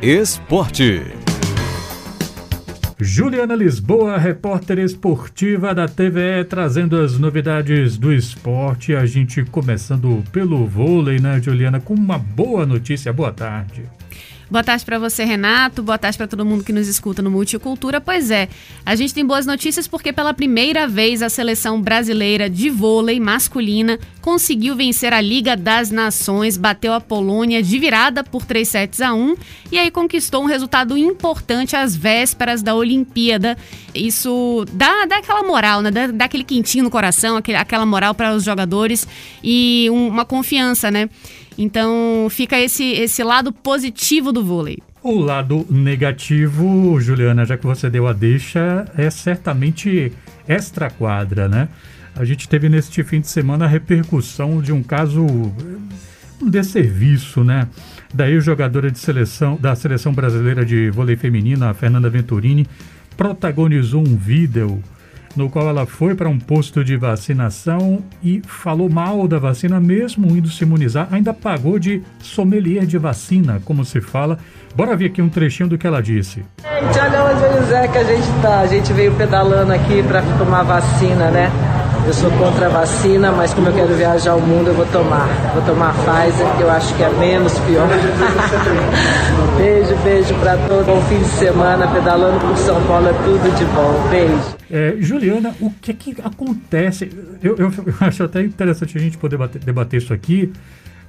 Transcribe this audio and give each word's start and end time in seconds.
Esporte. 0.00 1.02
Juliana 3.00 3.56
Lisboa, 3.56 4.16
repórter 4.16 4.78
esportiva 4.78 5.74
da 5.74 5.88
TVE, 5.88 6.44
trazendo 6.48 7.00
as 7.00 7.18
novidades 7.18 7.98
do 7.98 8.12
esporte. 8.12 8.94
A 8.94 9.04
gente 9.04 9.44
começando 9.44 10.22
pelo 10.30 10.64
vôlei, 10.68 11.18
né, 11.18 11.40
Juliana? 11.40 11.80
Com 11.80 11.94
uma 11.94 12.16
boa 12.16 12.64
notícia. 12.64 13.12
Boa 13.12 13.32
tarde. 13.32 13.97
Boa 14.50 14.64
tarde 14.64 14.82
para 14.82 14.98
você, 14.98 15.26
Renato. 15.26 15.82
Boa 15.82 15.98
tarde 15.98 16.16
para 16.16 16.26
todo 16.26 16.42
mundo 16.42 16.64
que 16.64 16.72
nos 16.72 16.88
escuta 16.88 17.20
no 17.20 17.30
Multicultura. 17.30 18.00
Pois 18.00 18.30
é, 18.30 18.48
a 18.84 18.96
gente 18.96 19.12
tem 19.12 19.24
boas 19.24 19.44
notícias 19.44 19.86
porque 19.86 20.10
pela 20.10 20.32
primeira 20.32 20.88
vez 20.88 21.20
a 21.20 21.28
seleção 21.28 21.82
brasileira 21.82 22.48
de 22.48 22.70
vôlei 22.70 23.20
masculina 23.20 23.98
conseguiu 24.22 24.74
vencer 24.74 25.12
a 25.12 25.20
Liga 25.20 25.54
das 25.54 25.90
Nações, 25.90 26.56
bateu 26.56 26.94
a 26.94 27.00
Polônia 27.00 27.62
de 27.62 27.78
virada 27.78 28.24
por 28.24 28.46
3 28.46 28.66
sets 28.66 29.00
a 29.02 29.12
1 29.12 29.36
e 29.70 29.78
aí 29.78 29.90
conquistou 29.90 30.42
um 30.42 30.46
resultado 30.46 30.96
importante 30.96 31.76
às 31.76 31.94
vésperas 31.94 32.62
da 32.62 32.74
Olimpíada. 32.74 33.54
Isso 33.94 34.64
dá, 34.72 35.04
dá 35.04 35.18
aquela 35.18 35.42
moral, 35.42 35.82
né? 35.82 35.90
Dá, 35.90 36.06
dá 36.06 36.24
aquele 36.24 36.44
quentinho 36.44 36.84
no 36.84 36.90
coração, 36.90 37.36
aquele, 37.36 37.58
aquela 37.58 37.84
moral 37.84 38.14
para 38.14 38.34
os 38.34 38.44
jogadores 38.44 39.06
e 39.44 39.88
um, 39.92 40.08
uma 40.08 40.24
confiança, 40.24 40.90
né? 40.90 41.10
Então 41.58 42.28
fica 42.30 42.58
esse, 42.58 42.84
esse 42.92 43.24
lado 43.24 43.52
positivo 43.52 44.32
do 44.32 44.44
vôlei. 44.44 44.78
O 45.02 45.18
lado 45.18 45.66
negativo, 45.68 47.00
Juliana, 47.00 47.44
já 47.44 47.58
que 47.58 47.66
você 47.66 47.90
deu 47.90 48.06
a 48.06 48.12
deixa, 48.12 48.86
é 48.96 49.10
certamente 49.10 50.12
extra 50.46 50.88
quadra, 50.88 51.48
né? 51.48 51.68
A 52.14 52.24
gente 52.24 52.48
teve 52.48 52.68
neste 52.68 53.02
fim 53.02 53.20
de 53.20 53.28
semana 53.28 53.64
a 53.64 53.68
repercussão 53.68 54.62
de 54.62 54.72
um 54.72 54.82
caso 54.82 55.24
um 56.40 56.48
desserviço, 56.48 57.42
né? 57.42 57.68
Daí, 58.14 58.40
jogadora 58.40 58.90
de 58.90 58.98
seleção 58.98 59.56
da 59.60 59.74
seleção 59.74 60.12
brasileira 60.12 60.64
de 60.64 60.90
vôlei 60.90 61.16
feminina, 61.16 61.70
a 61.70 61.74
Fernanda 61.74 62.08
Venturini, 62.08 62.66
protagonizou 63.16 64.00
um 64.00 64.16
vídeo 64.16 64.82
no 65.38 65.48
qual 65.48 65.68
ela 65.68 65.86
foi 65.86 66.14
para 66.14 66.28
um 66.28 66.38
posto 66.38 66.84
de 66.84 66.96
vacinação 66.96 68.02
e 68.22 68.42
falou 68.44 68.90
mal 68.90 69.28
da 69.28 69.38
vacina, 69.38 69.78
mesmo 69.80 70.26
indo 70.36 70.48
se 70.48 70.64
imunizar, 70.64 71.08
ainda 71.10 71.32
pagou 71.32 71.78
de 71.78 72.02
sommelier 72.18 72.84
de 72.84 72.98
vacina, 72.98 73.62
como 73.64 73.84
se 73.84 74.00
fala. 74.00 74.38
Bora 74.74 74.96
ver 74.96 75.06
aqui 75.06 75.22
um 75.22 75.28
trechinho 75.28 75.68
do 75.68 75.78
que 75.78 75.86
ela 75.86 76.02
disse. 76.02 76.44
Gente, 76.62 76.98
olha 76.98 77.24
onde 77.24 77.72
é 77.72 77.88
que 77.88 77.98
a 77.98 78.04
gente 78.04 78.42
tá. 78.42 78.60
A 78.60 78.66
gente 78.66 78.92
veio 78.92 79.14
pedalando 79.14 79.72
aqui 79.72 80.02
para 80.02 80.22
tomar 80.38 80.64
vacina, 80.64 81.30
né? 81.30 81.50
Eu 82.08 82.14
sou 82.14 82.30
contra 82.30 82.64
a 82.64 82.68
vacina, 82.70 83.30
mas 83.32 83.52
como 83.52 83.68
eu 83.68 83.74
quero 83.74 83.94
viajar 83.94 84.30
ao 84.30 84.40
mundo, 84.40 84.68
eu 84.68 84.74
vou 84.74 84.86
tomar. 84.86 85.26
Vou 85.52 85.62
tomar 85.62 85.92
Pfizer, 85.92 86.56
que 86.56 86.62
eu 86.62 86.70
acho 86.70 86.96
que 86.96 87.02
é 87.02 87.10
menos 87.10 87.52
pior. 87.58 87.86
beijo, 89.58 89.94
beijo 90.02 90.34
para 90.36 90.56
todos. 90.66 90.86
Bom 90.86 91.02
fim 91.02 91.18
de 91.18 91.26
semana, 91.26 91.86
pedalando 91.86 92.40
por 92.40 92.56
São 92.56 92.82
Paulo 92.86 93.08
é 93.08 93.12
tudo 93.12 93.54
de 93.54 93.64
bom. 93.66 94.08
Beijo. 94.08 94.56
É, 94.70 94.96
Juliana, 94.98 95.54
o 95.60 95.70
que 95.70 95.92
que 95.92 96.16
acontece? 96.24 97.10
Eu, 97.42 97.56
eu, 97.58 97.70
eu 97.84 97.94
acho 98.00 98.24
até 98.24 98.42
interessante 98.42 98.96
a 98.96 99.00
gente 99.02 99.18
poder 99.18 99.36
bater, 99.36 99.62
debater 99.62 100.00
isso 100.00 100.14
aqui, 100.14 100.50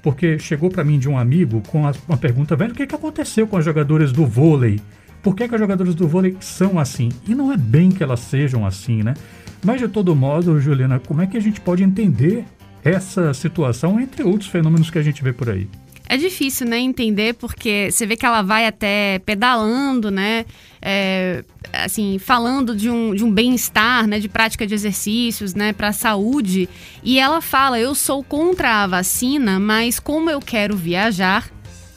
porque 0.02 0.38
chegou 0.38 0.70
para 0.70 0.84
mim 0.84 1.00
de 1.00 1.08
um 1.08 1.18
amigo 1.18 1.64
com 1.70 1.88
a, 1.88 1.94
uma 2.10 2.18
pergunta, 2.18 2.58
velho, 2.58 2.74
o 2.74 2.76
que, 2.76 2.86
que 2.86 2.96
aconteceu 2.96 3.48
com 3.48 3.56
as 3.56 3.64
jogadoras 3.64 4.12
do 4.12 4.26
vôlei? 4.26 4.82
Por 5.22 5.36
que, 5.36 5.48
que 5.48 5.56
as 5.56 5.60
jogadoras 5.60 5.96
do 5.96 6.08
vôlei 6.08 6.38
são 6.40 6.80
assim? 6.80 7.10
E 7.28 7.36
não 7.36 7.52
é 7.52 7.58
bem 7.58 7.90
que 7.90 8.02
elas 8.02 8.22
sejam 8.22 8.66
assim, 8.66 9.04
né? 9.04 9.14
Mas 9.64 9.80
de 9.80 9.88
todo 9.88 10.16
modo, 10.16 10.60
Juliana, 10.60 11.00
como 11.00 11.22
é 11.22 11.28
que 11.28 11.36
a 11.36 11.42
gente 11.42 11.60
pode 11.60 11.84
entender 11.84 12.46
essa 12.84 13.34
situação, 13.34 14.00
entre 14.00 14.24
outros 14.24 14.50
fenômenos 14.50 14.90
que 14.90 14.98
a 14.98 15.04
gente 15.04 15.24
vê 15.24 15.34
por 15.34 15.50
aí? 15.50 15.68
É 16.12 16.18
difícil, 16.18 16.66
né, 16.66 16.80
entender, 16.80 17.36
porque 17.36 17.90
você 17.92 18.04
vê 18.04 18.16
que 18.16 18.26
ela 18.26 18.42
vai 18.42 18.66
até 18.66 19.20
pedalando, 19.20 20.10
né, 20.10 20.44
é, 20.82 21.44
assim, 21.72 22.18
falando 22.18 22.76
de 22.76 22.90
um, 22.90 23.14
de 23.14 23.24
um 23.24 23.32
bem-estar, 23.32 24.08
né, 24.08 24.20
de 24.20 24.28
prática 24.28 24.66
de 24.66 24.74
exercícios, 24.74 25.54
né, 25.54 25.72
para 25.72 25.90
a 25.90 25.94
saúde, 25.94 26.68
e 27.04 27.20
ela 27.20 27.42
fala, 27.42 27.80
eu 27.80 27.94
sou 27.94 28.24
contra 28.24 28.84
a 28.84 28.88
vacina, 28.88 29.60
mas 29.60 30.00
como 30.00 30.32
eu 30.32 30.40
quero 30.40 30.76
viajar, 30.76 31.48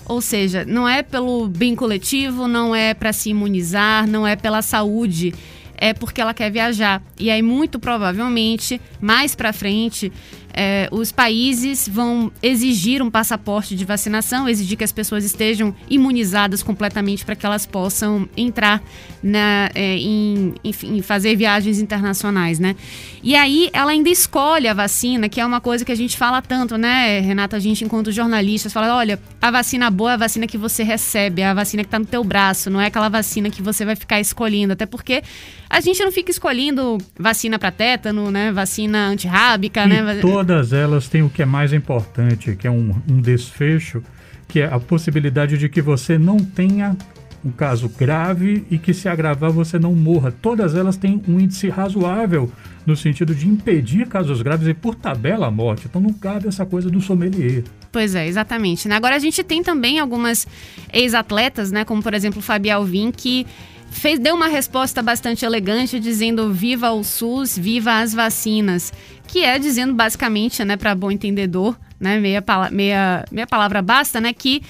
ou 0.07 0.21
seja, 0.21 0.65
não 0.65 0.89
é 0.89 1.03
pelo 1.03 1.49
bem 1.49 1.75
coletivo, 1.75 2.47
não 2.47 2.75
é 2.75 2.95
para 2.95 3.13
se 3.13 3.31
imunizar, 3.31 4.07
não 4.07 4.27
é 4.27 4.37
pela 4.37 4.63
saúde, 4.63 5.35
é 5.77 5.93
porque 5.93 6.21
ela 6.21 6.33
quer 6.33 6.51
viajar. 6.51 7.03
E 7.19 7.31
aí, 7.31 7.43
muito 7.43 7.79
provavelmente, 7.79 8.81
mais 9.01 9.35
para 9.35 9.53
frente, 9.53 10.13
é, 10.53 10.89
os 10.91 11.11
países 11.11 11.89
vão 11.89 12.31
exigir 12.43 13.03
um 13.03 13.11
passaporte 13.11 13.75
de 13.75 13.85
vacinação, 13.85 14.49
exigir 14.49 14.77
que 14.77 14.85
as 14.85 14.93
pessoas 14.93 15.25
estejam 15.25 15.75
imunizadas 15.89 16.63
completamente 16.63 17.25
para 17.25 17.35
que 17.35 17.47
elas 17.47 17.65
possam 17.65 18.29
entrar 18.37 18.83
na, 19.23 19.71
é, 19.75 19.97
em, 19.97 20.55
enfim, 20.63 21.01
fazer 21.01 21.37
viagens 21.37 21.79
internacionais, 21.79 22.59
né? 22.59 22.77
E 23.23 23.37
aí 23.37 23.71
ela 23.73 23.93
ainda 23.93 24.11
escolhe 24.11 24.69
a 24.69 24.75
vacina, 24.75 25.29
que 25.29 25.41
é 25.41 25.47
uma 25.47 25.61
coisa 25.61 25.85
que 25.85 25.93
a 25.93 25.97
gente 25.97 26.17
fala 26.17 26.43
tanto, 26.43 26.77
né, 26.77 27.21
Renata? 27.21 27.57
A 27.57 27.61
gente, 27.61 27.85
enquanto 27.85 28.11
jornalistas, 28.11 28.73
fala: 28.73 28.95
olha, 28.95 29.19
a 29.41 29.51
vacina 29.51 29.91
boa 29.91 30.13
é 30.13 30.15
a 30.15 30.17
vacina 30.17 30.47
que 30.47 30.59
você 30.59 30.83
recebe, 30.83 31.41
é 31.41 31.47
a 31.47 31.55
vacina 31.55 31.83
que 31.83 31.89
está 31.89 31.99
no 31.99 32.05
teu 32.07 32.25
braço, 32.25 32.69
não 32.69 32.81
é 32.81 32.87
aquela 32.87 33.09
vacina 33.09 33.49
que 33.49 33.63
você 33.63 33.85
vai 33.85 33.95
ficar 33.95 34.21
escolhendo, 34.21 34.73
até 34.73 34.87
porque 34.87 35.23
a 35.71 35.81
gente 35.81 36.05
não 36.05 36.13
fica 36.13 36.31
escolhendo 36.31 36.99
vacina 37.19 37.59
para 37.59 37.71
tétano, 37.71 38.31
né? 38.31 38.53
Vacina 38.53 39.07
antirrábica, 39.07 39.85
e 39.85 39.89
né? 39.89 40.21
Todas 40.43 40.73
elas 40.73 41.07
têm 41.07 41.23
o 41.23 41.31
que 41.31 41.41
é 41.41 41.47
mais 41.47 41.73
importante, 41.73 42.57
que 42.57 42.67
é 42.67 42.71
um, 42.71 42.93
um 43.09 43.21
desfecho, 43.21 44.03
que 44.49 44.59
é 44.59 44.65
a 44.65 44.81
possibilidade 44.81 45.57
de 45.57 45.69
que 45.69 45.81
você 45.81 46.19
não 46.19 46.37
tenha 46.37 46.97
um 47.45 47.53
caso 47.53 47.89
grave 47.89 48.65
e 48.69 48.77
que 48.77 48.93
se 48.93 49.09
agravar 49.09 49.53
você 49.53 49.79
não 49.79 49.95
morra. 49.95 50.33
Todas 50.33 50.75
elas 50.75 50.97
têm 50.97 51.23
um 51.29 51.39
índice 51.39 51.69
razoável 51.69 52.51
no 52.85 52.97
sentido 52.97 53.37
de 53.37 53.47
impedir 53.47 54.09
casos 54.09 54.43
graves 54.43 54.67
e 54.67 54.75
por 54.75 54.97
tabela 54.97 55.47
a 55.47 55.51
morte. 55.51 55.87
Então 55.89 56.03
não 56.03 56.13
cabe 56.13 56.49
essa 56.49 56.67
coisa 56.67 56.91
do 56.91 57.01
sommelier. 57.01 57.63
Pois 57.93 58.17
é, 58.17 58.27
exatamente. 58.27 58.89
Né? 58.89 58.97
Agora 58.97 59.15
a 59.15 59.21
gente 59.21 59.45
tem 59.45 59.63
também 59.63 60.01
algumas 60.01 60.45
ex-atletas, 60.93 61.71
né, 61.71 61.85
como 61.85 62.03
por 62.03 62.15
exemplo 62.15 62.43
Fabi 62.43 62.69
Alvim, 62.69 63.13
que 63.13 63.47
fez, 63.93 64.19
deu 64.19 64.35
uma 64.35 64.49
resposta 64.49 65.03
bastante 65.03 65.45
elegante 65.45 66.01
dizendo 66.01 66.53
viva 66.53 66.91
o 66.91 67.05
SUS, 67.05 67.57
viva 67.57 68.01
as 68.01 68.13
vacinas, 68.13 68.93
que 69.29 69.45
é 69.45 69.59
dizendo 69.59 69.95
basicamente, 69.95 70.65
né, 70.65 70.77
para 70.77 70.95
bom 70.95 71.11
entendedor, 71.11 71.79
né, 72.01 72.19
meia, 72.19 72.43
meia, 72.71 73.25
meia 73.31 73.47
palavra 73.47 73.81
basta, 73.81 74.21
né, 74.21 74.33
que 74.33 74.63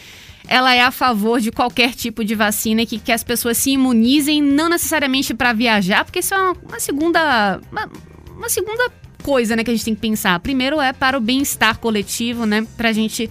ela 0.48 0.74
é 0.74 0.82
a 0.82 0.90
favor 0.90 1.40
de 1.40 1.52
qualquer 1.52 1.94
tipo 1.94 2.24
de 2.24 2.34
vacina 2.34 2.84
que, 2.84 2.98
que 2.98 3.12
as 3.12 3.22
pessoas 3.22 3.56
se 3.56 3.70
imunizem, 3.70 4.42
não 4.42 4.68
necessariamente 4.68 5.32
para 5.32 5.52
viajar, 5.52 6.04
porque 6.04 6.18
isso 6.18 6.34
é 6.34 6.38
uma, 6.38 6.56
uma 6.68 6.80
segunda 6.80 7.60
uma, 7.70 7.90
uma, 8.36 8.48
segunda 8.48 8.90
coisa, 9.22 9.54
né, 9.54 9.62
que 9.62 9.70
a 9.70 9.74
gente 9.74 9.84
tem 9.84 9.94
que 9.94 10.00
pensar. 10.00 10.38
Primeiro 10.40 10.80
é 10.80 10.92
para 10.92 11.16
o 11.16 11.20
bem-estar 11.20 11.78
coletivo, 11.78 12.44
né, 12.44 12.66
para 12.76 12.88
a 12.88 12.92
gente 12.92 13.30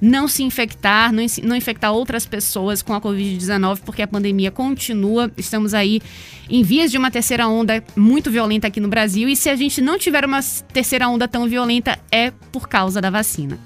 não 0.00 0.28
se 0.28 0.42
infectar, 0.42 1.12
não, 1.12 1.24
não 1.42 1.56
infectar 1.56 1.92
outras 1.92 2.24
pessoas 2.24 2.82
com 2.82 2.94
a 2.94 3.00
Covid-19, 3.00 3.80
porque 3.84 4.02
a 4.02 4.08
pandemia 4.08 4.50
continua. 4.50 5.30
Estamos 5.36 5.74
aí 5.74 6.00
em 6.48 6.62
vias 6.62 6.90
de 6.90 6.98
uma 6.98 7.10
terceira 7.10 7.48
onda 7.48 7.82
muito 7.96 8.30
violenta 8.30 8.68
aqui 8.68 8.80
no 8.80 8.88
Brasil. 8.88 9.28
E 9.28 9.36
se 9.36 9.48
a 9.48 9.56
gente 9.56 9.80
não 9.80 9.98
tiver 9.98 10.24
uma 10.24 10.40
terceira 10.72 11.08
onda 11.08 11.26
tão 11.26 11.48
violenta, 11.48 11.98
é 12.10 12.30
por 12.52 12.68
causa 12.68 13.00
da 13.00 13.10
vacina. 13.10 13.58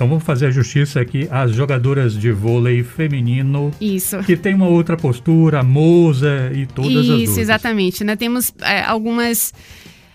Então 0.00 0.08
vamos 0.08 0.24
fazer 0.24 0.46
a 0.46 0.50
justiça 0.50 0.98
aqui 0.98 1.28
às 1.30 1.54
jogadoras 1.54 2.14
de 2.14 2.32
vôlei 2.32 2.82
feminino. 2.82 3.70
Isso. 3.78 4.18
Que 4.20 4.34
tem 4.34 4.54
uma 4.54 4.66
outra 4.66 4.96
postura, 4.96 5.62
Moza 5.62 6.50
e 6.54 6.64
todas 6.64 6.90
Isso, 6.90 7.00
as 7.00 7.08
outras. 7.10 7.28
Isso, 7.28 7.40
exatamente. 7.40 8.02
Né? 8.02 8.16
Temos 8.16 8.50
é, 8.62 8.82
algumas 8.82 9.52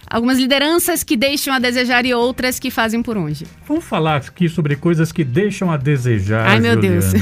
algumas 0.09 0.37
lideranças 0.37 1.03
que 1.03 1.17
deixam 1.17 1.53
a 1.53 1.59
desejar 1.59 2.05
e 2.05 2.13
outras 2.13 2.59
que 2.59 2.69
fazem 2.71 3.01
por 3.01 3.17
onde. 3.17 3.45
Vamos 3.67 3.83
falar 3.83 4.17
aqui 4.17 4.47
sobre 4.47 4.75
coisas 4.75 5.11
que 5.11 5.23
deixam 5.23 5.71
a 5.71 5.77
desejar. 5.77 6.47
Ai, 6.47 6.59
meu 6.59 6.73
Juliana. 6.75 6.99
Deus. 6.99 7.13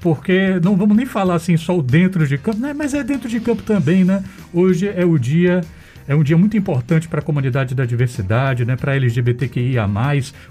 Porque 0.00 0.58
não 0.62 0.76
vamos 0.76 0.96
nem 0.96 1.06
falar 1.06 1.36
assim 1.36 1.56
só 1.56 1.78
o 1.78 1.82
dentro 1.82 2.26
de 2.26 2.36
campo, 2.36 2.58
né? 2.58 2.74
mas 2.74 2.92
é 2.92 3.04
dentro 3.04 3.28
de 3.28 3.38
campo 3.38 3.62
também, 3.62 4.04
né? 4.04 4.22
Hoje 4.52 4.88
é 4.88 5.04
o 5.04 5.16
dia 5.16 5.60
é 6.06 6.14
um 6.14 6.22
dia 6.22 6.36
muito 6.36 6.56
importante 6.56 7.08
para 7.08 7.20
a 7.20 7.22
comunidade 7.22 7.74
da 7.74 7.84
diversidade, 7.84 8.64
né, 8.64 8.76
para 8.76 8.96
LGBTQIA+, 8.96 9.88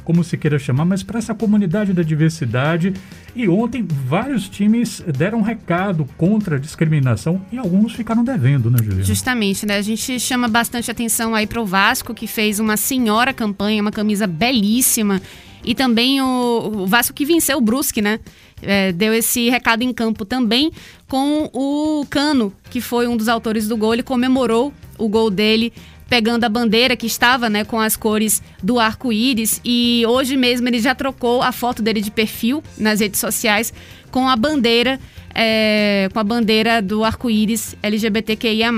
como 0.03 0.23
se 0.23 0.37
queira 0.37 0.57
chamar, 0.57 0.85
mas 0.85 1.03
para 1.03 1.19
essa 1.19 1.33
comunidade 1.33 1.93
da 1.93 2.03
diversidade. 2.03 2.93
E 3.35 3.47
ontem 3.47 3.85
vários 3.87 4.49
times 4.49 5.03
deram 5.15 5.41
recado 5.41 6.07
contra 6.17 6.57
a 6.57 6.59
discriminação 6.59 7.41
e 7.51 7.57
alguns 7.57 7.93
ficaram 7.93 8.23
devendo, 8.23 8.69
né, 8.69 8.77
Juliana? 8.79 9.03
Justamente, 9.03 9.65
né? 9.65 9.77
A 9.77 9.81
gente 9.81 10.19
chama 10.19 10.47
bastante 10.47 10.91
atenção 10.91 11.33
aí 11.33 11.47
para 11.47 11.61
o 11.61 11.65
Vasco, 11.65 12.13
que 12.13 12.27
fez 12.27 12.59
uma 12.59 12.77
senhora 12.77 13.33
campanha, 13.33 13.81
uma 13.81 13.91
camisa 13.91 14.27
belíssima. 14.27 15.21
E 15.63 15.75
também 15.75 16.21
o, 16.21 16.83
o 16.83 16.87
Vasco 16.87 17.13
que 17.13 17.25
venceu 17.25 17.57
o 17.57 17.61
Brusque, 17.61 18.01
né? 18.01 18.19
É, 18.63 18.91
deu 18.91 19.13
esse 19.13 19.49
recado 19.49 19.81
em 19.81 19.91
campo 19.91 20.23
também 20.23 20.71
com 21.07 21.49
o 21.51 22.05
Cano, 22.09 22.53
que 22.69 22.79
foi 22.79 23.07
um 23.07 23.17
dos 23.17 23.27
autores 23.27 23.67
do 23.67 23.75
gol. 23.75 23.93
Ele 23.93 24.03
comemorou 24.03 24.71
o 25.01 25.09
gol 25.09 25.29
dele 25.29 25.73
pegando 26.07 26.43
a 26.43 26.49
bandeira 26.49 26.95
que 26.95 27.07
estava 27.07 27.49
né, 27.49 27.63
com 27.63 27.79
as 27.79 27.95
cores 27.95 28.43
do 28.61 28.77
arco-íris. 28.77 29.61
E 29.63 30.03
hoje 30.05 30.35
mesmo 30.35 30.67
ele 30.67 30.79
já 30.79 30.93
trocou 30.93 31.41
a 31.41 31.53
foto 31.53 31.81
dele 31.81 32.01
de 32.01 32.11
perfil 32.11 32.61
nas 32.77 32.99
redes 32.99 33.19
sociais 33.19 33.73
com 34.11 34.27
a 34.27 34.35
bandeira, 34.35 34.99
é, 35.33 36.09
com 36.11 36.19
a 36.19 36.23
bandeira 36.23 36.81
do 36.81 37.05
arco-íris 37.05 37.77
LGBTQIA 37.81 38.71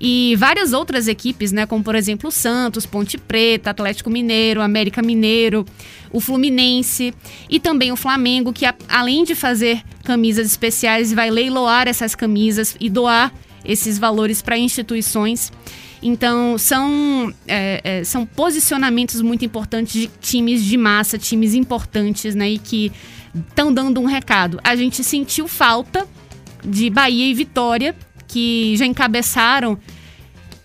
e 0.00 0.34
várias 0.36 0.72
outras 0.72 1.08
equipes, 1.08 1.52
né, 1.52 1.66
como 1.66 1.84
por 1.84 1.94
exemplo 1.94 2.28
o 2.28 2.32
Santos, 2.32 2.86
Ponte 2.86 3.18
Preta, 3.18 3.70
Atlético 3.70 4.08
Mineiro, 4.08 4.62
América 4.62 5.02
Mineiro, 5.02 5.64
o 6.10 6.20
Fluminense 6.20 7.14
e 7.48 7.60
também 7.60 7.92
o 7.92 7.96
Flamengo, 7.96 8.52
que 8.52 8.64
além 8.88 9.24
de 9.24 9.34
fazer 9.34 9.82
camisas 10.02 10.46
especiais, 10.46 11.12
vai 11.12 11.30
leiloar 11.30 11.86
essas 11.86 12.14
camisas 12.14 12.76
e 12.80 12.88
doar 12.88 13.32
esses 13.64 13.98
valores 13.98 14.42
para 14.42 14.58
instituições. 14.58 15.52
Então, 16.02 16.56
são, 16.56 17.32
é, 17.46 17.80
é, 17.84 18.04
são 18.04 18.24
posicionamentos 18.24 19.20
muito 19.20 19.44
importantes 19.44 19.92
de 19.92 20.10
times 20.20 20.64
de 20.64 20.76
massa, 20.76 21.18
times 21.18 21.54
importantes, 21.54 22.34
né? 22.34 22.50
E 22.50 22.58
que 22.58 22.90
estão 23.34 23.72
dando 23.72 24.00
um 24.00 24.06
recado. 24.06 24.58
A 24.64 24.74
gente 24.74 25.04
sentiu 25.04 25.46
falta 25.46 26.06
de 26.64 26.90
Bahia 26.90 27.26
e 27.26 27.34
Vitória 27.34 27.94
que 28.26 28.76
já 28.76 28.86
encabeçaram 28.86 29.78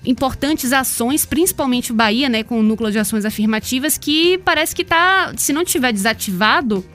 importantes 0.05 0.71
ações, 0.71 1.25
principalmente 1.25 1.91
o 1.91 1.95
Bahia, 1.95 2.29
né, 2.29 2.43
com 2.43 2.59
o 2.59 2.63
núcleo 2.63 2.91
de 2.91 2.99
ações 2.99 3.25
afirmativas, 3.25 3.97
que 3.97 4.37
parece 4.39 4.75
que 4.75 4.83
tá, 4.83 5.33
se 5.35 5.51
não 5.51 5.65
tiver 5.65 5.91
desativado, 5.91 6.85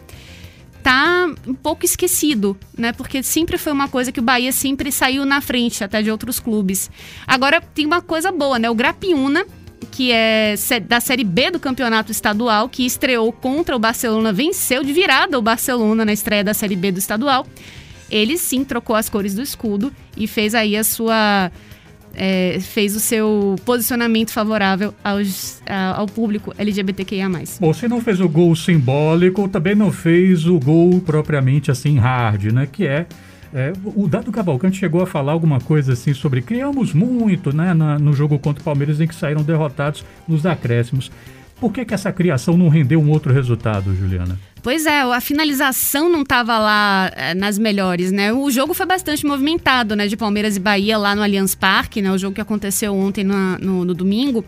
tá 0.83 1.33
um 1.47 1.55
pouco 1.55 1.85
esquecido, 1.85 2.57
né? 2.77 2.93
Porque 2.93 3.23
sempre 3.23 3.59
foi 3.59 3.73
uma 3.73 3.89
coisa 3.89 4.11
que 4.11 4.21
o 4.21 4.23
Bahia 4.23 4.53
sempre 4.53 4.91
saiu 4.91 5.25
na 5.25 5.41
frente, 5.41 5.85
até 5.85 6.03
de 6.03 6.11
outros 6.11 6.41
clubes. 6.41 6.91
Agora 7.27 7.61
tem 7.61 7.87
uma 7.87 8.01
coisa 8.01 8.33
boa, 8.33 8.59
né? 8.59 8.69
O 8.71 8.75
Grapiúna, 8.75 9.45
que 9.91 10.13
é 10.13 10.55
da 10.87 11.01
Série 11.01 11.25
B 11.25 11.51
do 11.51 11.61
Campeonato 11.61 12.11
Estadual, 12.11 12.69
que 12.69 12.85
estreou 12.85 13.33
contra 13.33 13.77
o 13.77 13.79
Barcelona, 13.79 14.33
venceu 14.33 14.83
de 14.83 14.93
virada 14.93 15.39
o 15.39 15.43
Barcelona 15.43 16.05
na 16.05 16.13
estreia 16.13 16.45
da 16.45 16.55
Série 16.55 16.77
B 16.77 16.93
do 16.93 16.99
Estadual 16.99 17.47
ele 18.11 18.37
sim 18.37 18.65
trocou 18.65 18.97
as 18.97 19.09
cores 19.09 19.35
do 19.35 19.43
escudo 19.43 19.93
e 20.17 20.27
fez 20.27 20.55
aí 20.55 20.77
a 20.77 20.85
sua. 20.85 21.51
É, 22.15 22.59
fez 22.61 22.97
o 22.97 23.01
seu 23.01 23.57
posicionamento 23.65 24.33
favorável 24.33 24.93
aos, 25.03 25.63
ao 25.95 26.07
público 26.07 26.53
LGBTQIA. 26.59 27.29
Bom, 27.61 27.73
se 27.73 27.87
não 27.87 28.01
fez 28.01 28.21
o 28.21 28.29
gol 28.29 28.55
simbólico, 28.57 29.49
também 29.49 29.75
não 29.75 29.93
fez 29.93 30.47
o 30.47 30.59
gol 30.59 31.01
propriamente 31.01 31.71
assim 31.71 31.99
hard, 31.99 32.53
né? 32.53 32.69
Que 32.71 32.87
é 32.87 33.07
é, 33.53 33.73
o 33.97 34.07
Dado 34.07 34.31
Cavalcante 34.31 34.79
chegou 34.79 35.03
a 35.03 35.07
falar 35.07 35.33
alguma 35.33 35.61
coisa 35.61 35.93
assim 35.93 36.15
sobre 36.15 36.41
criamos 36.41 36.95
muito 36.95 37.55
né, 37.55 37.75
na, 37.75 37.99
no 37.99 38.13
jogo 38.13 38.39
contra 38.39 38.61
o 38.61 38.65
Palmeiras 38.65 39.01
em 39.01 39.09
que 39.09 39.15
saíram 39.15 39.43
derrotados 39.43 40.05
nos 40.27 40.47
acréscimos. 40.47 41.11
Por 41.61 41.73
que, 41.73 41.85
que 41.85 41.93
essa 41.93 42.13
criação 42.13 42.57
não 42.57 42.69
rendeu 42.69 43.01
um 43.01 43.11
outro 43.11 43.33
resultado, 43.35 43.95
Juliana? 43.95 44.39
Pois 44.63 44.85
é, 44.85 45.01
a 45.01 45.21
finalização 45.21 46.09
não 46.09 46.23
estava 46.23 46.59
lá 46.59 47.11
é, 47.17 47.35
nas 47.35 47.59
melhores, 47.59 48.13
né? 48.13 48.33
O 48.33 48.51
jogo 48.51 48.75
foi 48.75 48.87
bastante 48.87 49.25
movimentado, 49.25 49.97
né? 49.97 50.07
De 50.07 50.17
Palmeiras 50.17 50.57
e 50.57 50.61
Bahia 50.61 50.99
lá 50.99 51.15
no 51.15 51.23
Allianz 51.23 51.55
Parque, 51.55 52.03
né? 52.03 52.13
O 52.13 52.19
jogo 52.19 52.35
que 52.35 52.41
aconteceu 52.41 52.95
ontem 52.95 53.25
no, 53.25 53.85
no 53.85 53.95
domingo. 53.95 54.45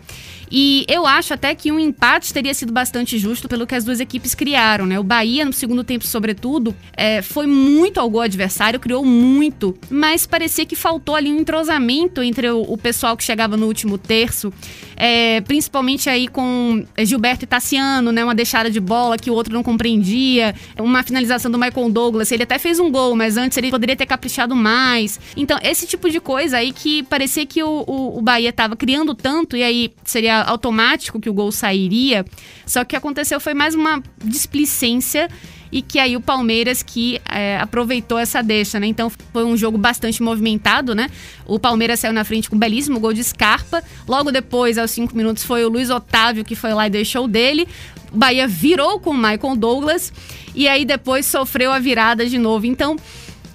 E 0.55 0.85
eu 0.87 1.07
acho 1.07 1.33
até 1.33 1.55
que 1.55 1.71
um 1.71 1.79
empate 1.79 2.31
teria 2.31 2.53
sido 2.53 2.71
bastante 2.71 3.17
justo 3.17 3.47
pelo 3.49 3.65
que 3.65 3.73
as 3.73 3.83
duas 3.83 3.99
equipes 3.99 4.35
criaram, 4.35 4.85
né? 4.85 4.99
O 4.99 5.03
Bahia, 5.03 5.43
no 5.43 5.51
segundo 5.51 5.83
tempo, 5.83 6.05
sobretudo, 6.05 6.75
é, 6.95 7.23
foi 7.23 7.47
muito 7.47 7.99
ao 7.99 8.07
gol 8.07 8.21
adversário, 8.21 8.79
criou 8.79 9.03
muito, 9.03 9.75
mas 9.89 10.27
parecia 10.27 10.63
que 10.63 10.75
faltou 10.75 11.15
ali 11.15 11.31
um 11.31 11.39
entrosamento 11.39 12.21
entre 12.21 12.51
o, 12.51 12.61
o 12.61 12.77
pessoal 12.77 13.17
que 13.17 13.23
chegava 13.23 13.57
no 13.57 13.65
último 13.65 13.97
terço, 13.97 14.53
é, 14.95 15.41
principalmente 15.41 16.07
aí 16.07 16.27
com 16.27 16.85
Gilberto 16.99 17.45
e 17.45 17.47
Tassiano, 17.47 18.11
né? 18.11 18.23
Uma 18.23 18.35
deixada 18.35 18.69
de 18.69 18.79
bola 18.79 19.17
que 19.17 19.31
o 19.31 19.33
outro 19.33 19.55
não 19.55 19.63
compreendia, 19.63 20.53
uma 20.77 21.01
finalização 21.01 21.49
do 21.49 21.57
Michael 21.57 21.89
Douglas. 21.89 22.31
Ele 22.31 22.43
até 22.43 22.59
fez 22.59 22.79
um 22.79 22.91
gol, 22.91 23.15
mas 23.15 23.37
antes 23.37 23.57
ele 23.57 23.71
poderia 23.71 23.95
ter 23.95 24.05
caprichado 24.05 24.55
mais. 24.55 25.19
Então, 25.35 25.57
esse 25.63 25.87
tipo 25.87 26.11
de 26.11 26.19
coisa 26.19 26.57
aí 26.57 26.71
que 26.71 27.01
parecia 27.01 27.43
que 27.43 27.63
o, 27.63 27.83
o, 27.87 28.19
o 28.19 28.21
Bahia 28.21 28.49
estava 28.49 28.75
criando 28.75 29.15
tanto, 29.15 29.57
e 29.57 29.63
aí 29.63 29.91
seria 30.03 30.42
automático 30.45 31.19
que 31.19 31.29
o 31.29 31.33
gol 31.33 31.51
sairia. 31.51 32.25
Só 32.65 32.81
que 32.81 32.85
o 32.85 32.89
que 32.89 32.95
aconteceu 32.95 33.39
foi 33.39 33.53
mais 33.53 33.75
uma 33.75 34.01
displicência 34.23 35.29
e 35.71 35.81
que 35.81 35.97
aí 35.97 36.15
o 36.15 36.21
Palmeiras 36.21 36.83
que 36.83 37.19
é, 37.27 37.57
aproveitou 37.57 38.19
essa 38.19 38.43
deixa, 38.43 38.79
né? 38.79 38.85
Então 38.85 39.11
foi 39.31 39.43
um 39.43 39.57
jogo 39.57 39.77
bastante 39.77 40.21
movimentado, 40.21 40.93
né? 40.93 41.09
O 41.47 41.57
Palmeiras 41.57 41.99
saiu 41.99 42.13
na 42.13 42.23
frente 42.23 42.47
com 42.49 42.55
um 42.55 42.59
belíssimo 42.59 42.99
gol 42.99 43.11
de 43.11 43.23
Scarpa. 43.23 43.83
Logo 44.07 44.31
depois, 44.31 44.77
aos 44.77 44.91
cinco 44.91 45.15
minutos, 45.17 45.43
foi 45.43 45.65
o 45.65 45.69
Luiz 45.69 45.89
Otávio 45.89 46.45
que 46.45 46.55
foi 46.55 46.73
lá 46.73 46.85
e 46.85 46.91
deixou 46.91 47.27
dele. 47.27 47.67
O 48.11 48.17
Bahia 48.17 48.47
virou 48.47 48.99
com 48.99 49.09
o 49.09 49.17
Michael 49.17 49.55
Douglas 49.55 50.13
e 50.53 50.67
aí 50.67 50.85
depois 50.85 51.25
sofreu 51.25 51.71
a 51.71 51.79
virada 51.79 52.23
de 52.27 52.37
novo. 52.37 52.67
Então 52.67 52.95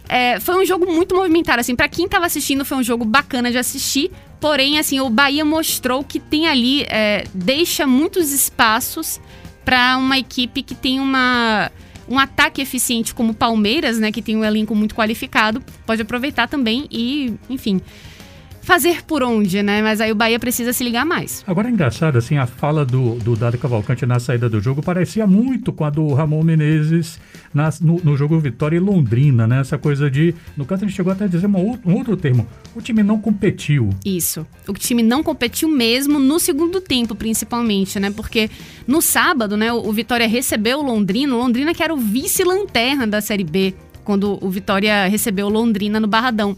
é, 0.09 0.41
foi 0.41 0.61
um 0.61 0.65
jogo 0.65 0.91
muito 0.91 1.15
movimentado, 1.15 1.61
assim, 1.61 1.77
para 1.77 1.89
quem 1.89 2.07
estava 2.07 2.25
assistindo 2.27 2.65
foi 2.65 2.79
um 2.79 2.83
jogo 2.83 3.05
bacana 3.05 3.51
de 3.51 3.59
assistir, 3.59 4.11
porém, 4.41 4.79
assim, 4.79 5.01
o 5.01 5.11
Bahia 5.11 5.45
mostrou 5.45 6.05
que 6.05 6.21
tem 6.21 6.47
ali, 6.47 6.83
é, 6.89 7.25
deixa 7.35 7.87
muitos 7.87 8.33
espaços 8.33 9.21
para 9.65 9.97
uma 9.99 10.19
equipe 10.19 10.63
que 10.63 10.75
tem 10.75 11.01
uma 11.01 11.71
um 12.11 12.19
ataque 12.19 12.63
eficiente 12.63 13.15
como 13.15 13.33
o 13.33 13.35
Palmeiras, 13.35 13.99
né, 13.99 14.11
que 14.11 14.23
tem 14.23 14.35
um 14.35 14.43
elenco 14.43 14.75
muito 14.75 14.95
qualificado, 14.95 15.63
pode 15.85 16.01
aproveitar 16.01 16.49
também 16.49 16.87
e, 16.91 17.35
enfim, 17.51 17.83
fazer 18.63 19.03
por 19.05 19.23
onde, 19.23 19.63
né? 19.63 19.83
Mas 19.83 20.01
aí 20.01 20.13
o 20.13 20.15
Bahia 20.15 20.39
precisa 20.39 20.73
se 20.73 20.85
ligar 20.85 21.05
mais. 21.05 21.45
Agora 21.47 21.69
é 21.69 21.71
engraçado, 21.71 22.19
assim, 22.19 22.37
a 22.37 22.47
fala 22.47 22.85
do, 22.85 23.15
do 23.17 23.37
Dado 23.37 23.57
Cavalcante 23.59 24.05
na 24.05 24.21
saída 24.21 24.49
do 24.49 24.61
jogo 24.61 24.83
parecia 24.83 25.27
muito 25.27 25.73
com 25.73 25.85
a 25.85 25.91
do 25.91 26.13
Ramon 26.13 26.43
Menezes 26.43 27.19
na, 27.53 27.71
no, 27.81 28.01
no, 28.05 28.17
jogo 28.17 28.39
Vitória 28.39 28.77
e 28.77 28.81
Londrina, 28.81 29.47
né? 29.47 29.61
Essa 29.61 29.79
coisa 29.79 30.11
de. 30.11 30.35
No 30.57 30.65
caso, 30.65 30.85
ele 30.85 30.93
chegou 30.93 31.13
até 31.13 31.25
a 31.25 31.29
dizer 31.29 31.47
uma, 31.47 31.59
um 31.59 31.95
outro 31.95 32.17
termo. 32.17 32.47
O 32.75 32.81
time 32.83 33.03
não 33.03 33.19
competiu. 33.19 33.91
Isso. 34.05 34.47
O 34.67 34.73
time 34.73 35.03
não 35.03 35.23
competiu 35.23 35.69
mesmo 35.69 36.19
no 36.19 36.39
segundo 36.39 36.81
tempo, 36.81 37.15
principalmente, 37.15 37.99
né? 37.99 38.11
Porque 38.11 38.51
no 38.87 39.01
sábado, 39.01 39.57
né, 39.57 39.73
o, 39.73 39.89
o 39.89 39.93
Vitória 39.93 40.29
recebeu 40.29 40.81
o 40.81 40.83
Londrina, 40.83 41.35
o 41.35 41.39
Londrina 41.39 41.75
que 41.75 41.83
era 41.83 41.93
o 41.93 41.97
vice-lanterna 41.97 43.07
da 43.07 43.21
Série 43.21 43.45
B 43.45 43.75
quando 44.09 44.43
o 44.43 44.49
Vitória 44.49 45.07
recebeu 45.07 45.51
Londrina 45.51 46.01
no 46.01 46.07
Barradão. 46.07 46.57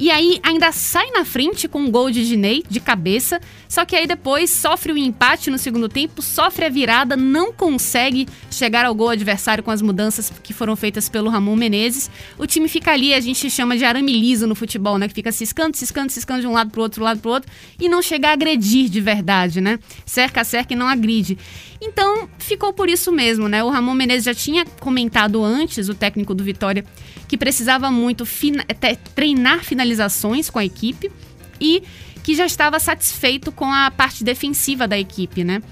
E 0.00 0.10
aí 0.10 0.40
ainda 0.42 0.72
sai 0.72 1.10
na 1.10 1.26
frente 1.26 1.68
com 1.68 1.82
um 1.82 1.90
gol 1.90 2.10
de 2.10 2.26
Dinei 2.26 2.64
de 2.66 2.80
cabeça, 2.80 3.38
só 3.68 3.84
que 3.84 3.94
aí 3.94 4.06
depois 4.06 4.48
sofre 4.48 4.90
o 4.90 4.94
um 4.94 4.98
empate 4.98 5.50
no 5.50 5.58
segundo 5.58 5.90
tempo, 5.90 6.22
sofre 6.22 6.64
a 6.64 6.70
virada, 6.70 7.18
não 7.18 7.52
consegue 7.52 8.26
chegar 8.50 8.86
ao 8.86 8.94
gol 8.94 9.10
adversário 9.10 9.62
com 9.62 9.70
as 9.70 9.82
mudanças 9.82 10.32
que 10.42 10.54
foram 10.54 10.74
feitas 10.74 11.06
pelo 11.10 11.28
Ramon 11.28 11.54
Menezes. 11.54 12.10
O 12.38 12.46
time 12.46 12.66
fica 12.66 12.92
ali, 12.92 13.12
a 13.12 13.20
gente 13.20 13.50
chama 13.50 13.76
de 13.76 13.84
arame 13.84 14.18
liso 14.18 14.46
no 14.46 14.54
futebol, 14.54 14.96
né? 14.96 15.06
Que 15.06 15.12
fica 15.12 15.30
ciscando, 15.30 15.76
ciscando, 15.76 16.08
ciscando 16.08 16.40
de 16.40 16.46
um 16.46 16.52
lado 16.52 16.70
pro 16.70 16.80
outro, 16.80 17.04
lado 17.04 17.20
pro 17.20 17.32
outro, 17.32 17.52
e 17.78 17.86
não 17.86 18.00
chega 18.00 18.28
a 18.28 18.32
agredir 18.32 18.88
de 18.88 19.02
verdade, 19.02 19.60
né? 19.60 19.78
Cerca, 20.06 20.42
cerca 20.44 20.72
e 20.72 20.76
não 20.76 20.88
agride. 20.88 21.36
Então, 21.78 22.26
ficou 22.38 22.72
por 22.72 22.88
isso 22.88 23.12
mesmo, 23.12 23.48
né? 23.48 23.62
O 23.62 23.68
Ramon 23.68 23.94
Menezes 23.94 24.24
já 24.24 24.34
tinha 24.34 24.64
comentado 24.64 25.44
antes, 25.44 25.90
o 25.90 25.94
técnico 25.94 26.34
do 26.34 26.42
Vitória, 26.42 26.84
que 27.30 27.38
precisava 27.38 27.92
muito 27.92 28.26
fina 28.26 28.66
treinar 29.14 29.62
finalizações 29.62 30.50
com 30.50 30.58
a 30.58 30.64
equipe 30.64 31.12
e 31.60 31.80
que 32.24 32.34
já 32.34 32.44
estava 32.44 32.80
satisfeito 32.80 33.52
com 33.52 33.72
a 33.72 33.88
parte 33.88 34.24
defensiva 34.24 34.88
da 34.88 34.98
equipe, 34.98 35.44
né? 35.44 35.62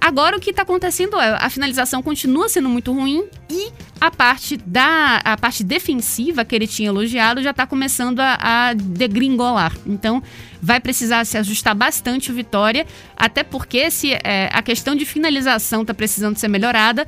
Agora 0.00 0.36
o 0.36 0.40
que 0.40 0.50
está 0.50 0.62
acontecendo 0.62 1.18
é 1.18 1.36
a 1.40 1.50
finalização 1.50 2.00
continua 2.00 2.48
sendo 2.48 2.68
muito 2.68 2.92
ruim 2.92 3.24
e 3.50 3.72
a 4.00 4.08
parte 4.08 4.56
da 4.56 5.20
a 5.24 5.36
parte 5.36 5.64
defensiva 5.64 6.44
que 6.44 6.54
ele 6.54 6.68
tinha 6.68 6.90
elogiado 6.90 7.42
já 7.42 7.50
está 7.50 7.66
começando 7.66 8.20
a, 8.20 8.38
a 8.40 8.74
degringolar. 8.74 9.76
Então 9.84 10.22
vai 10.62 10.78
precisar 10.78 11.26
se 11.26 11.36
ajustar 11.36 11.74
bastante 11.74 12.30
o 12.30 12.34
Vitória, 12.34 12.86
até 13.16 13.42
porque 13.42 13.90
se 13.90 14.12
é, 14.12 14.48
a 14.52 14.62
questão 14.62 14.94
de 14.94 15.04
finalização 15.04 15.82
está 15.82 15.92
precisando 15.92 16.36
ser 16.36 16.46
melhorada 16.46 17.04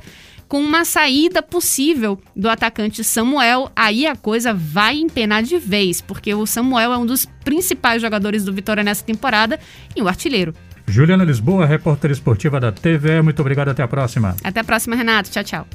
com 0.53 0.59
uma 0.59 0.85
saída 0.85 1.41
possível 1.41 2.21
do 2.35 2.47
atacante 2.47 3.03
Samuel, 3.03 3.71
aí 3.75 4.05
a 4.05 4.15
coisa 4.15 4.53
vai 4.53 4.99
empenar 4.99 5.41
de 5.41 5.57
vez, 5.57 5.99
porque 5.99 6.31
o 6.31 6.45
Samuel 6.45 6.93
é 6.93 6.97
um 6.99 7.07
dos 7.07 7.25
principais 7.43 8.03
jogadores 8.03 8.45
do 8.45 8.53
Vitória 8.53 8.83
nessa 8.83 9.03
temporada 9.03 9.59
e 9.95 10.01
o 10.03 10.07
artilheiro. 10.07 10.53
Juliana 10.85 11.23
Lisboa, 11.23 11.65
repórter 11.65 12.11
esportiva 12.11 12.59
da 12.59 12.71
TV. 12.71 13.19
Muito 13.23 13.39
obrigado. 13.39 13.69
Até 13.69 13.81
a 13.81 13.87
próxima. 13.87 14.35
Até 14.43 14.59
a 14.59 14.63
próxima, 14.63 14.95
Renato. 14.95 15.31
Tchau, 15.31 15.43
tchau. 15.43 15.67